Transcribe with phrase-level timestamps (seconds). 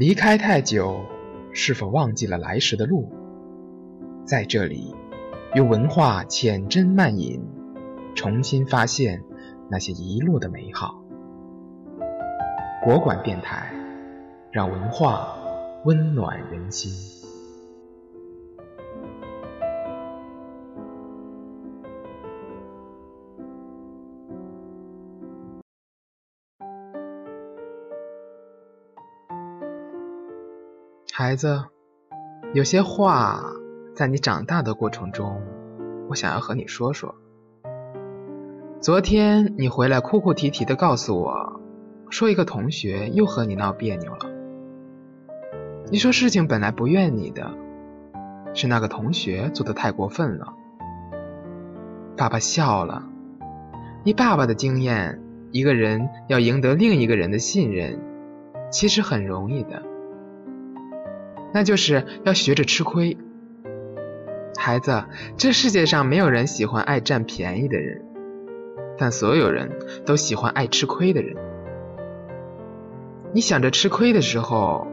[0.00, 1.04] 离开太久，
[1.52, 3.12] 是否忘记了来时的路？
[4.24, 4.96] 在这里，
[5.54, 7.44] 用文化浅斟慢饮，
[8.14, 9.22] 重新发现
[9.68, 11.04] 那些遗落的美好。
[12.82, 13.74] 国馆电台，
[14.50, 15.36] 让文化
[15.84, 17.19] 温暖人心。
[31.20, 31.64] 孩子，
[32.54, 33.42] 有些话
[33.94, 35.42] 在你长大的过程中，
[36.08, 37.14] 我想要和你说说。
[38.80, 41.60] 昨天你回来哭哭啼啼的告诉我，
[42.08, 44.30] 说一个同学又和你闹别扭了。
[45.90, 47.50] 你说事情本来不怨你的，
[48.54, 50.54] 是那个同学做的太过分了。
[52.16, 53.04] 爸爸笑了，
[54.04, 55.20] 以爸爸的经验，
[55.52, 58.00] 一个人要赢得另一个人的信任，
[58.70, 59.82] 其实很容易的。
[61.52, 63.18] 那就是要学着吃亏，
[64.56, 65.04] 孩子，
[65.36, 68.04] 这世界上没有人喜欢爱占便宜的人，
[68.98, 71.36] 但所有人都喜欢爱吃亏的人。
[73.32, 74.86] 你想着吃亏的时候，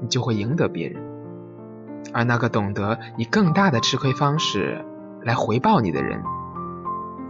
[0.00, 1.02] 你就会赢得别人，
[2.14, 4.84] 而那个懂得以更大的吃亏方式
[5.22, 6.22] 来回报你的人，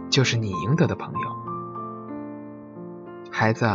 [0.09, 1.19] 就是你赢得的朋友。
[3.31, 3.65] 孩子，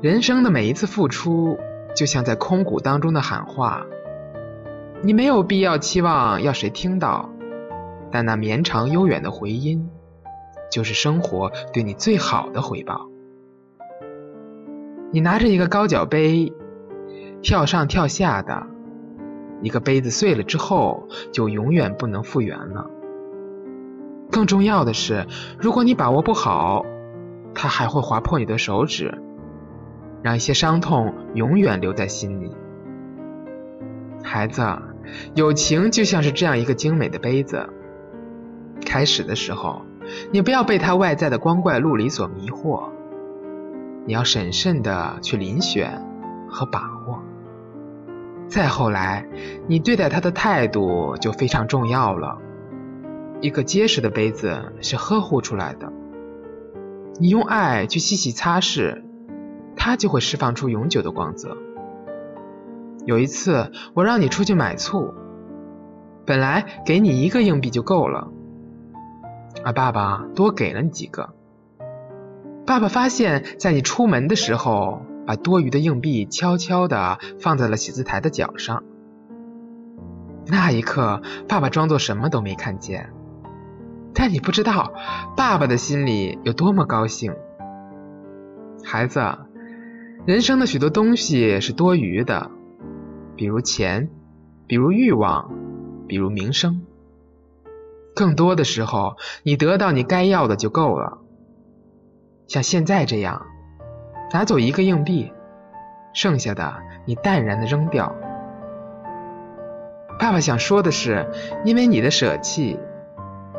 [0.00, 1.58] 人生的每一次付出，
[1.96, 3.84] 就像在空谷当中的喊话。
[5.04, 7.28] 你没有必要期望要谁听到，
[8.10, 9.90] 但那绵长悠远的回音，
[10.72, 13.06] 就是生活对你最好的回报。
[15.10, 16.54] 你拿着一个高脚杯，
[17.42, 18.66] 跳上跳下的，
[19.60, 22.86] 一个杯子碎了之后，就永远不能复原了。
[24.30, 25.26] 更重要的是，
[25.58, 26.86] 如果你把握不好，
[27.54, 29.20] 它还会划破你的手指，
[30.22, 32.50] 让一些伤痛永远留在心里。
[34.22, 34.62] 孩子。
[35.34, 37.68] 友情就像是这样一个精美的杯子。
[38.84, 39.82] 开始的时候，
[40.30, 42.90] 你不要被它外在的光怪陆离所迷惑，
[44.06, 46.02] 你要审慎的去遴选
[46.48, 47.22] 和把握。
[48.46, 49.26] 再后来，
[49.66, 52.38] 你对待它的态度就非常重要了。
[53.40, 55.92] 一个结实的杯子是呵护出来的，
[57.18, 59.02] 你用爱去细细擦拭，
[59.76, 61.56] 它就会释放出永久的光泽。
[63.06, 65.12] 有一次，我让你出去买醋，
[66.24, 68.28] 本来给你一个硬币就够了，
[69.62, 71.34] 而爸爸多给了你几个。
[72.66, 78.82] 爸爸发现，在你出门的时候，把多余的硬币悄悄地放在了写字台的角上。
[80.46, 83.10] 那一刻，爸爸装作什么都没看见，
[84.14, 84.94] 但你不知道，
[85.36, 87.34] 爸爸的心里有多么高兴。
[88.82, 89.20] 孩子，
[90.26, 92.50] 人生的许多东西是多余的。
[93.36, 94.08] 比如钱，
[94.66, 95.50] 比如欲望，
[96.06, 96.82] 比如名声。
[98.14, 101.18] 更多的时候，你得到你该要的就够了。
[102.46, 103.46] 像现在这样，
[104.32, 105.32] 拿走一个硬币，
[106.12, 106.74] 剩下的
[107.06, 108.14] 你淡然的扔掉。
[110.18, 111.26] 爸爸想说的是，
[111.64, 112.78] 因为你的舍弃，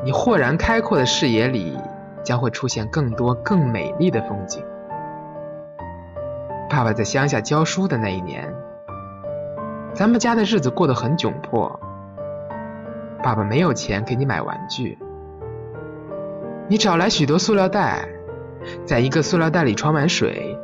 [0.05, 1.77] 你豁然开阔的视野里
[2.23, 4.63] 将会出现更多更美丽的风景。
[6.69, 8.55] 爸爸在乡下教书的那一年。
[9.95, 11.79] 咱们家的日子过得很窘迫，
[13.23, 14.99] 爸爸没有钱给你买玩具，
[16.67, 18.05] 你找来许多塑料袋，
[18.83, 20.59] 在一个塑料袋里装满水，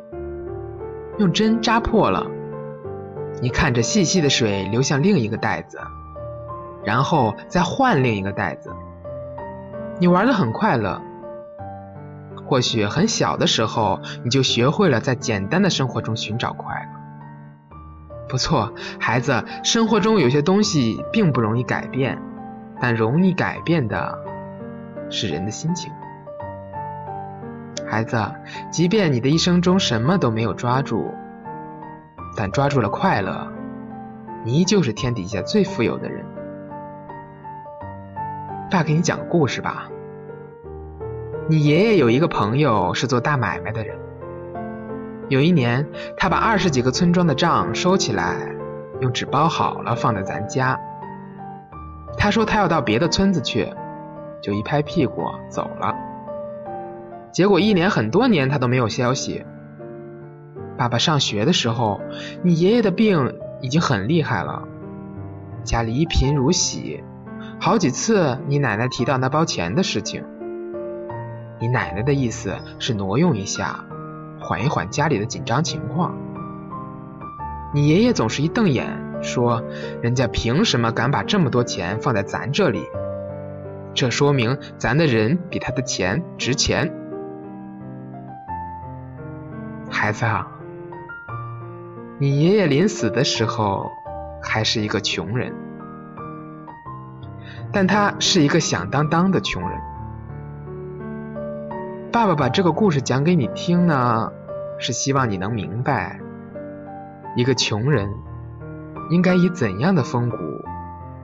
[1.18, 2.28] 用针扎破了，
[3.42, 5.80] 你看着细细的水流向另一个袋子，
[6.84, 8.70] 然后再换另一个袋子，
[9.98, 11.02] 你玩的很快乐。
[12.46, 16.81] 或许很小的时候，你就学会了在简单的生活中寻找快乐。
[18.32, 22.18] 不错，孩子，生活中有些东西并不容易改变，
[22.80, 24.18] 但容易改变的
[25.10, 25.92] 是人的心情。
[27.86, 28.18] 孩子，
[28.72, 31.14] 即便你的一生中什么都没有抓住，
[32.38, 33.52] 但抓住了快乐，
[34.46, 36.26] 你依旧是天底下最富有的人。
[38.72, 39.90] 爸，给你讲个故事吧。
[41.50, 44.00] 你爷爷有一个朋友是做大买卖的人。
[45.32, 45.88] 有一年，
[46.18, 48.54] 他把二十几个村庄的账收起来，
[49.00, 50.78] 用纸包好了放在咱家。
[52.18, 53.74] 他说他要到别的村子去，
[54.42, 55.96] 就一拍屁股走了。
[57.32, 59.46] 结果一连很多年他都没有消息。
[60.78, 62.02] 爸爸上学的时候，
[62.44, 64.68] 你爷爷的病已经很厉害了，
[65.64, 67.02] 家里一贫如洗，
[67.58, 70.26] 好几次你奶奶提到那包钱的事情，
[71.58, 73.86] 你奶奶的意思是挪用一下。
[74.52, 76.14] 缓一缓家里的紧张情况。
[77.74, 78.86] 你爷爷总是一瞪眼，
[79.24, 79.64] 说
[80.04, 82.84] ：“人家凭什么敢把这么多钱放在咱这里？
[83.94, 86.94] 这说明咱的人比他的钱值钱。”
[89.90, 90.46] 孩子啊，
[92.20, 93.90] 你爷爷临死的时候
[94.44, 95.56] 还是一个穷人，
[97.72, 99.80] 但他是一个响当当的穷人。
[102.12, 104.34] 爸爸把这个故事讲给你听呢，
[104.82, 106.20] 是希望你能明白。
[107.36, 108.10] 一个穷人
[109.12, 110.38] 应该以怎样的风骨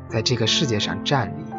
[0.07, 1.56] 在这个世界上站立？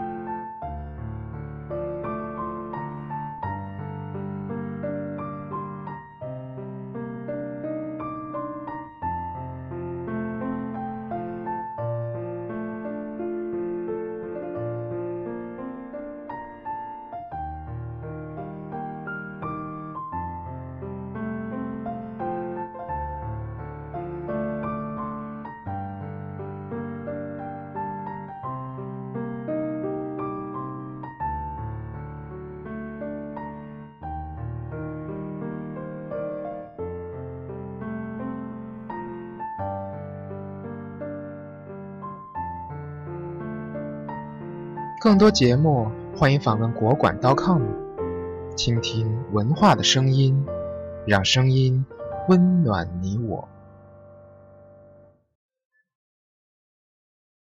[45.01, 47.63] 更多节目，欢迎访问国馆 .com，
[48.57, 50.45] 倾听文化的声音，
[51.07, 51.87] 让声音
[52.29, 53.49] 温暖你我。